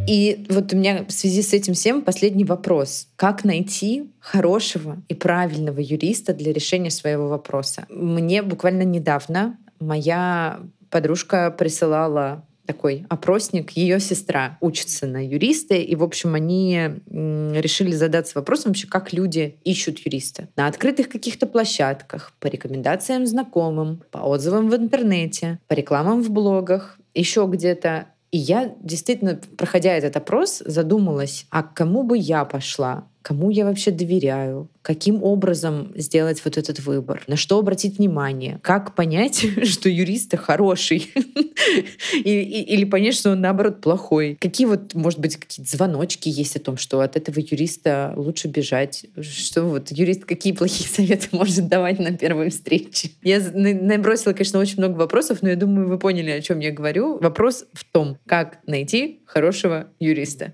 [0.07, 3.09] И вот у меня в связи с этим всем последний вопрос.
[3.16, 7.87] Как найти хорошего и правильного юриста для решения своего вопроса?
[7.88, 13.72] Мне буквально недавно моя подружка присылала такой опросник.
[13.72, 19.59] Ее сестра учится на юриста, и, в общем, они решили задаться вопросом вообще, как люди
[19.64, 20.48] ищут юриста.
[20.57, 26.98] На открытых каких-то площадках, по рекомендациям знакомым, по отзывам в интернете, по рекламам в блогах,
[27.14, 28.09] еще где-то.
[28.31, 33.09] И я действительно, проходя этот опрос, задумалась, а к кому бы я пошла?
[33.25, 38.95] Кому я вообще доверяю, каким образом сделать вот этот выбор, на что обратить внимание, как
[38.95, 41.11] понять, что юрист хороший,
[42.13, 44.37] или понять, что он наоборот плохой.
[44.39, 49.07] Какие вот, может быть, какие-то звоночки есть о том, что от этого юриста лучше бежать,
[49.23, 53.09] что вот юрист какие плохие советы может давать на первой встрече.
[53.23, 57.19] Я набросила, конечно, очень много вопросов, но я думаю, вы поняли, о чем я говорю.
[57.21, 60.53] Вопрос в том, как найти хорошего юриста.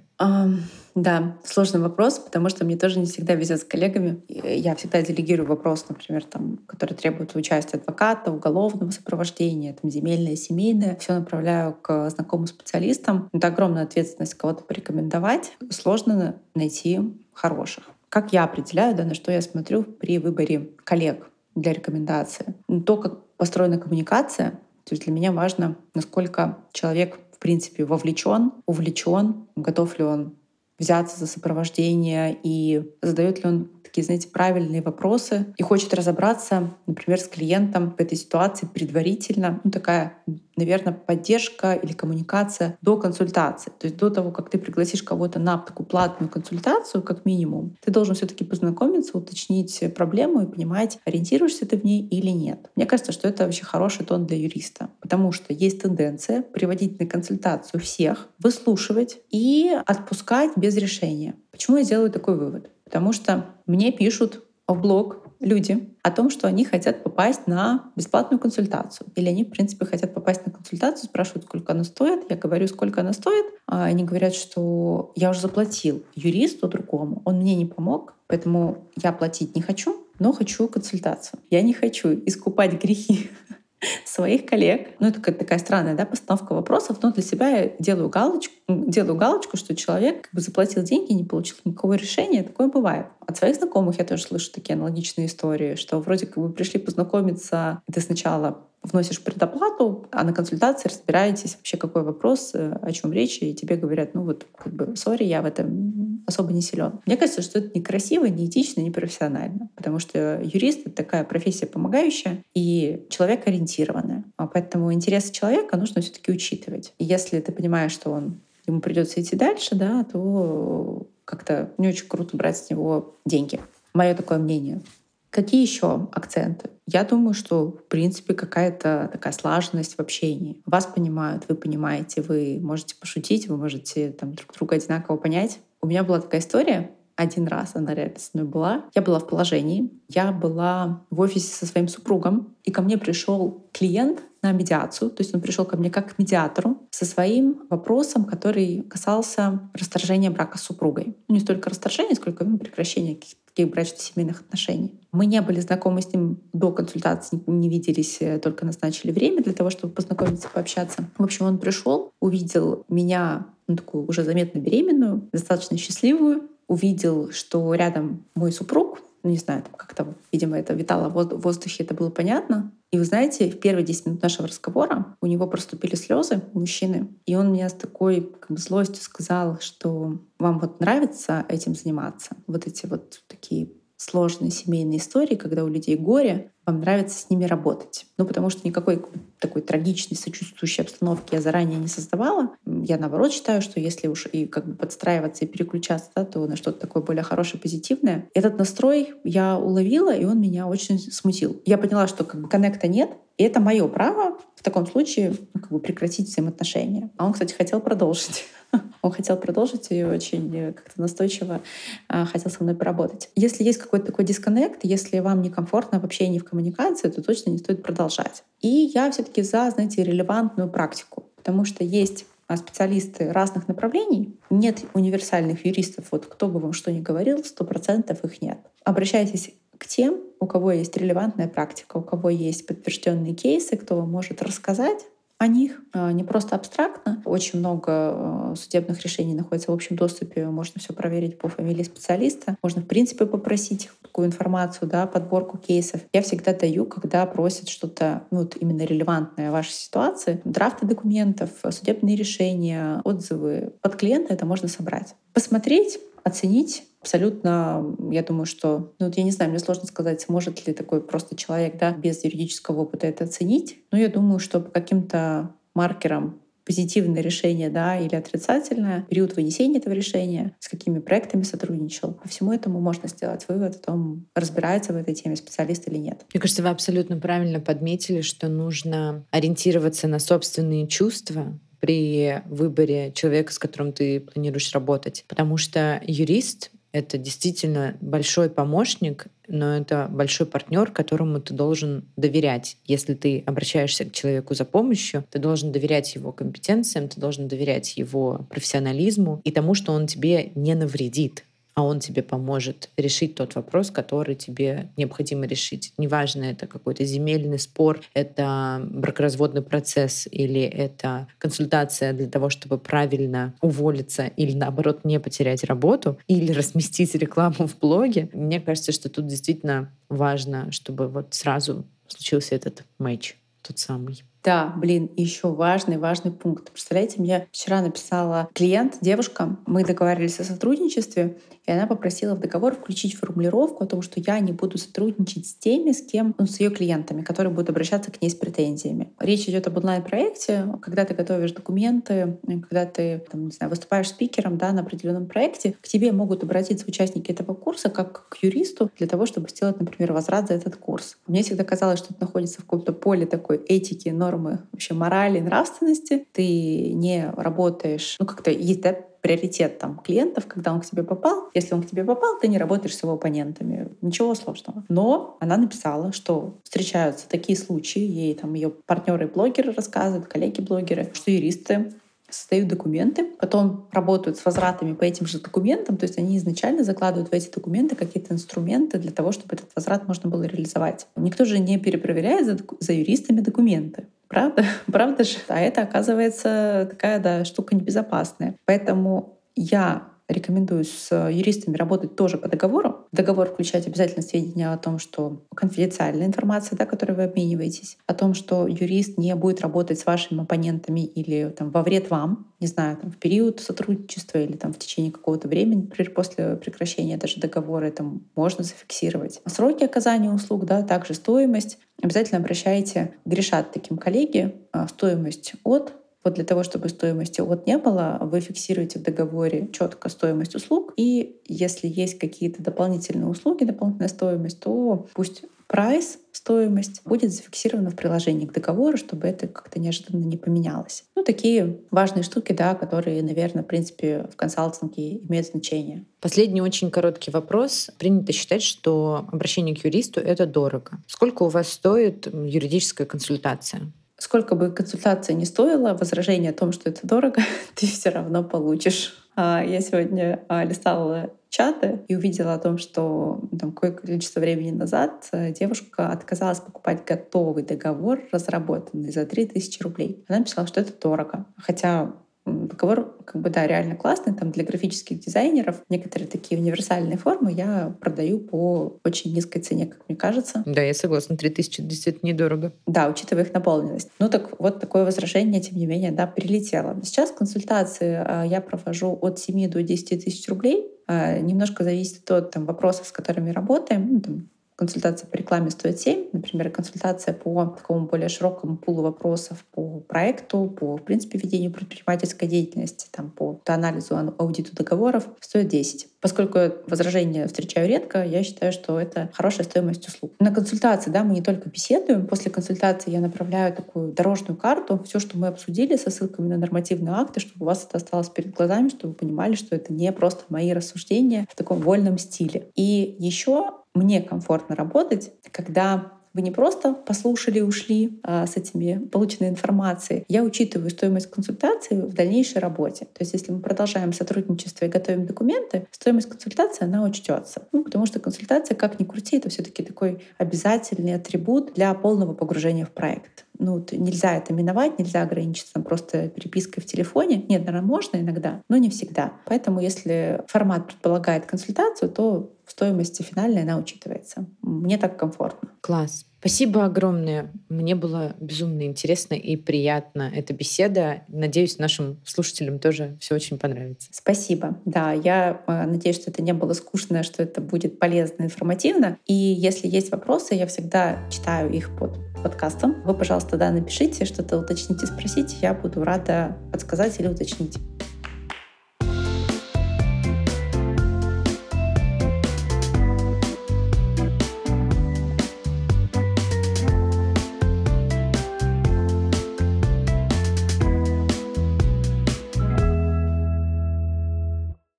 [0.94, 4.20] Да, сложный вопрос, потому что мне тоже не всегда везет с коллегами.
[4.28, 10.96] Я всегда делегирую вопрос, например, там, который требует участия адвоката, уголовного сопровождения, там, земельное, семейное.
[10.96, 13.28] Все направляю к знакомым специалистам.
[13.32, 15.52] Это огромная ответственность кого-то порекомендовать.
[15.70, 17.00] Сложно найти
[17.32, 17.84] хороших.
[18.08, 22.54] Как я определяю, да, на что я смотрю при выборе коллег для рекомендации?
[22.84, 24.50] То, как построена коммуникация,
[24.84, 30.34] то есть для меня важно, насколько человек в принципе вовлечен, увлечен, готов ли он
[30.80, 33.68] взяться за сопровождение и задает ли он
[34.00, 39.60] такие, знаете, правильные вопросы и хочет разобраться, например, с клиентом в этой ситуации предварительно.
[39.64, 40.14] Ну, такая,
[40.56, 43.70] наверное, поддержка или коммуникация до консультации.
[43.78, 47.90] То есть до того, как ты пригласишь кого-то на такую платную консультацию, как минимум, ты
[47.90, 52.70] должен все таки познакомиться, уточнить проблему и понимать, ориентируешься ты в ней или нет.
[52.76, 57.06] Мне кажется, что это вообще хороший тон для юриста, потому что есть тенденция приводить на
[57.06, 61.34] консультацию всех, выслушивать и отпускать без решения.
[61.50, 62.70] Почему я делаю такой вывод?
[62.90, 68.40] Потому что мне пишут в блог люди о том, что они хотят попасть на бесплатную
[68.40, 69.06] консультацию.
[69.14, 72.28] Или они, в принципе, хотят попасть на консультацию, спрашивают, сколько она стоит.
[72.28, 73.46] Я говорю, сколько она стоит.
[73.68, 79.12] А они говорят, что я уже заплатил юристу другому, он мне не помог, поэтому я
[79.12, 81.38] платить не хочу, но хочу консультацию.
[81.48, 83.30] Я не хочу искупать грехи
[84.04, 84.88] своих коллег.
[84.98, 89.56] Ну, это такая странная да, постановка вопросов, но для себя я делаю галочку, делаю галочку,
[89.56, 92.42] что человек как бы заплатил деньги и не получил никакого решения.
[92.42, 93.06] Такое бывает.
[93.26, 97.82] От своих знакомых я тоже слышу такие аналогичные истории, что вроде как вы пришли познакомиться,
[97.88, 103.12] и ты сначала вносишь предоплату, а на консультации разбираетесь вообще, какой вопрос, э, о чем
[103.12, 107.00] речь, и тебе говорят, ну вот, как бы, сори, я в этом особо не силен.
[107.06, 113.06] Мне кажется, что это некрасиво, неэтично, непрофессионально, потому что юрист— это такая профессия помогающая и
[113.10, 114.24] человек ориентированная.
[114.36, 116.94] А поэтому интересы человека нужно все таки учитывать.
[116.98, 118.40] И если ты понимаешь, что он
[118.70, 123.60] ему придется идти дальше, да, то как-то не очень круто брать с него деньги.
[123.94, 124.82] Мое такое мнение.
[125.30, 126.70] Какие еще акценты?
[126.88, 130.60] Я думаю, что, в принципе, какая-то такая слаженность в общении.
[130.66, 135.60] Вас понимают, вы понимаете, вы можете пошутить, вы можете там, друг друга одинаково понять.
[135.80, 136.90] У меня была такая история,
[137.20, 138.84] один раз она реально со мной была.
[138.94, 143.66] Я была в положении, я была в офисе со своим супругом, и ко мне пришел
[143.72, 148.24] клиент на медиацию, то есть он пришел ко мне как к медиатору со своим вопросом,
[148.24, 151.14] который касался расторжения брака с супругой.
[151.28, 154.98] Ну, не столько расторжения, сколько ну, прекращения каких-то брачно-семейных отношений.
[155.12, 159.52] Мы не были знакомы с ним до консультации, не виделись, э, только назначили время для
[159.52, 161.04] того, чтобы познакомиться, пообщаться.
[161.18, 167.74] В общем, он пришел, увидел меня ну, такую уже заметно беременную, достаточно счастливую, увидел, что
[167.74, 172.10] рядом мой супруг, ну не знаю, там как-то, видимо, это витало в воздухе, это было
[172.10, 172.70] понятно.
[172.92, 177.08] И вы знаете, в первые 10 минут нашего разговора у него проступили слезы у мужчины,
[177.26, 182.36] и он мне с такой как бы, злостью сказал, что вам вот нравится этим заниматься,
[182.46, 187.44] вот эти вот такие сложные семейные истории, когда у людей горе, вам нравится с ними
[187.44, 188.06] работать.
[188.16, 189.04] Ну, потому что никакой
[189.38, 192.54] такой трагичной, сочувствующей обстановки я заранее не создавала.
[192.84, 196.56] Я, наоборот, считаю, что если уж и как бы подстраиваться и переключаться, да, то на
[196.56, 198.28] что-то такое более хорошее, позитивное.
[198.34, 201.60] Этот настрой я уловила, и он меня очень смутил.
[201.64, 203.10] Я поняла, что как бы коннекта нет,
[203.40, 207.08] и это мое право в таком случае ну, как бы прекратить взаимоотношения.
[207.16, 208.44] А он, кстати, хотел продолжить.
[209.02, 211.60] Он хотел продолжить и очень э, как-то настойчиво
[212.08, 213.30] а, хотел со мной поработать.
[213.34, 217.58] Если есть какой-то такой дисконнект, если вам некомфортно в общении, в коммуникации, то точно не
[217.58, 218.44] стоит продолжать.
[218.60, 222.26] И я все таки за, знаете, релевантную практику, потому что есть
[222.56, 224.38] специалисты разных направлений.
[224.50, 226.06] Нет универсальных юристов.
[226.10, 228.58] Вот кто бы вам что ни говорил, сто процентов их нет.
[228.84, 234.10] Обращайтесь к тем, у кого есть релевантная практика, у кого есть подтвержденные кейсы, кто вам
[234.10, 235.04] может рассказать
[235.40, 237.22] о них а, не просто абстрактно.
[237.24, 240.44] Очень много а, судебных решений находится в общем доступе.
[240.44, 242.58] Можно все проверить по фамилии специалиста.
[242.62, 246.02] Можно, в принципе, попросить такую информацию, да, подборку кейсов.
[246.12, 250.42] Я всегда даю, когда просят что-то ну, вот именно релевантное вашей ситуации.
[250.44, 253.72] Драфты документов, судебные решения, отзывы.
[253.80, 255.14] Под клиента это можно собрать.
[255.32, 260.66] Посмотреть, оценить абсолютно, я думаю, что, ну вот я не знаю, мне сложно сказать, сможет
[260.66, 264.70] ли такой просто человек, да, без юридического опыта это оценить, но я думаю, что по
[264.70, 272.12] каким-то маркерам позитивное решение, да, или отрицательное, период вынесения этого решения, с какими проектами сотрудничал.
[272.12, 276.24] По всему этому можно сделать вывод о том, разбирается в этой теме специалист или нет.
[276.32, 283.52] Мне кажется, вы абсолютно правильно подметили, что нужно ориентироваться на собственные чувства, при выборе человека,
[283.54, 285.24] с которым ты планируешь работать.
[285.26, 292.76] Потому что юрист это действительно большой помощник, но это большой партнер, которому ты должен доверять.
[292.86, 297.96] Если ты обращаешься к человеку за помощью, ты должен доверять его компетенциям, ты должен доверять
[297.96, 301.44] его профессионализму и тому, что он тебе не навредит
[301.80, 305.94] а он тебе поможет решить тот вопрос, который тебе необходимо решить.
[305.96, 313.54] Неважно, это какой-то земельный спор, это бракоразводный процесс или это консультация для того, чтобы правильно
[313.62, 318.28] уволиться или, наоборот, не потерять работу или разместить рекламу в блоге.
[318.34, 324.22] Мне кажется, что тут действительно важно, чтобы вот сразу случился этот матч, тот самый.
[324.42, 326.70] Да, блин, еще важный, важный пункт.
[326.70, 332.74] Представляете, мне вчера написала клиент, девушка, мы договаривались о сотрудничестве, и она попросила в договор
[332.74, 336.58] включить формулировку о том, что я не буду сотрудничать с теми, с кем, ну, с
[336.58, 339.12] ее клиентами, которые будут обращаться к ней с претензиями.
[339.20, 344.56] Речь идет об онлайн-проекте, когда ты готовишь документы, когда ты, там, не знаю, выступаешь спикером
[344.56, 349.06] да, на определенном проекте, к тебе могут обратиться участники этого курса как к юристу для
[349.06, 351.18] того, чтобы сделать, например, возврат за этот курс.
[351.26, 356.26] Мне всегда казалось, что это находится в каком-то поле такой этики, нормы, вообще морали, нравственности.
[356.32, 361.50] Ты не работаешь, ну как-то есть да, приоритет там, клиентов, когда он к тебе попал.
[361.54, 363.88] Если он к тебе попал, ты не работаешь с его оппонентами.
[364.00, 364.84] Ничего сложного.
[364.88, 371.92] Но она написала, что встречаются такие случаи, ей там ее партнеры-блогеры рассказывают, коллеги-блогеры, что юристы
[372.34, 377.30] создают документы, потом работают с возвратами по этим же документам, то есть они изначально закладывают
[377.30, 381.06] в эти документы какие-то инструменты для того, чтобы этот возврат можно было реализовать.
[381.16, 384.06] Никто же не перепроверяет за, за юристами документы.
[384.30, 384.64] Правда?
[384.86, 385.38] Правда же?
[385.48, 388.54] А это, оказывается, такая да, штука небезопасная.
[388.64, 393.06] Поэтому я рекомендую с юристами работать тоже по договору.
[393.12, 398.34] Договор включать обязательно сведения о том, что конфиденциальная информация, да, которой вы обмениваетесь, о том,
[398.34, 402.96] что юрист не будет работать с вашими оппонентами или там, во вред вам, не знаю,
[402.96, 407.86] там, в период сотрудничества или там, в течение какого-то времени, например, после прекращения даже договора,
[407.86, 408.04] это
[408.36, 409.40] можно зафиксировать.
[409.46, 411.78] Сроки оказания услуг, да, также стоимость.
[412.02, 415.92] Обязательно обращайте, грешат таким коллеги, а, стоимость от
[416.24, 420.92] Вот для того, чтобы стоимости от не было, вы фиксируете в договоре четко стоимость услуг.
[420.96, 427.96] И если есть какие-то дополнительные услуги, дополнительная стоимость, то пусть прайс, стоимость будет зафиксирована в
[427.96, 431.04] приложении к договору, чтобы это как-то неожиданно не поменялось.
[431.14, 436.04] Ну, такие важные штуки, да, которые, наверное, в принципе, в консалтинге имеют значение.
[436.20, 437.90] Последний очень короткий вопрос.
[437.98, 440.98] Принято считать, что обращение к юристу— это дорого.
[441.06, 443.92] Сколько у вас стоит юридическая консультация?
[444.20, 447.40] Сколько бы консультация не стоила, возражение о том, что это дорого,
[447.74, 449.14] ты все равно получишь.
[449.34, 454.72] А, я сегодня а, листала чаты и увидела о том, что там, какое количество времени
[454.72, 460.22] назад э, девушка отказалась покупать готовый договор, разработанный за 3000 рублей.
[460.28, 461.46] Она писала, что это дорого.
[461.56, 462.12] Хотя
[462.46, 467.94] договор, как бы, да, реально классный, там для графических дизайнеров некоторые такие универсальные формы я
[468.00, 470.62] продаю по очень низкой цене, как мне кажется.
[470.66, 472.72] Да, я согласна, 3000 действительно недорого.
[472.86, 474.10] Да, учитывая их наполненность.
[474.18, 476.98] Ну так вот такое возражение, тем не менее, да, прилетело.
[477.04, 480.90] Сейчас консультации а, я провожу от 7 до 10 тысяч рублей.
[481.06, 484.08] А, немножко зависит от там, вопросов, с которыми работаем.
[484.12, 484.48] Ну, там,
[484.80, 490.74] консультация по рекламе стоит 7, например, консультация по такому более широкому пулу вопросов по проекту,
[490.80, 496.08] по, в принципе, ведению предпринимательской деятельности, там, по анализу, аудиту договоров стоит 10.
[496.22, 500.32] Поскольку возражения встречаю редко, я считаю, что это хорошая стоимость услуг.
[500.38, 502.26] На консультации да, мы не только беседуем.
[502.26, 507.14] После консультации я направляю такую дорожную карту, все, что мы обсудили со ссылками на нормативные
[507.14, 510.44] акты, чтобы у вас это осталось перед глазами, чтобы вы понимали, что это не просто
[510.48, 512.70] мои рассуждения в таком вольном стиле.
[512.74, 519.04] И еще мне комфортно работать, когда вы не просто послушали и ушли а, с этими
[519.06, 520.24] полученной информацией.
[520.28, 523.06] Я учитываю стоимость консультации в дальнейшей работе.
[523.06, 527.66] То есть если мы продолжаем сотрудничество и готовим документы, стоимость консультации, она учтется.
[527.72, 532.32] Ну, потому что консультация, как ни крути, это все таки такой обязательный атрибут для полного
[532.32, 537.44] погружения в проект ну, нельзя это миновать, нельзя ограничиться просто перепиской в телефоне.
[537.48, 539.34] Нет, наверное, можно иногда, но не всегда.
[539.44, 544.46] Поэтому если формат предполагает консультацию, то в стоимости финальной она учитывается.
[544.62, 545.70] Мне так комфортно.
[545.80, 546.24] Класс.
[546.38, 547.50] Спасибо огромное.
[547.68, 551.22] Мне было безумно интересно и приятно эта беседа.
[551.26, 554.08] Надеюсь, нашим слушателям тоже все очень понравится.
[554.12, 554.78] Спасибо.
[554.84, 559.18] Да, я э, надеюсь, что это не было скучно, что это будет полезно, информативно.
[559.26, 563.02] И если есть вопросы, я всегда читаю их под подкастом.
[563.04, 565.56] Вы, пожалуйста, да, напишите, что-то уточните, спросите.
[565.60, 567.78] Я буду рада подсказать или уточнить.